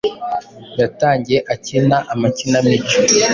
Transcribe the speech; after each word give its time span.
Yatangiye 0.79 1.39
akina 1.53 1.97
ama 2.11 2.27
kinamico 2.35 2.97